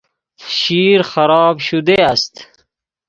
[0.39, 2.47] شیر خراب شده است.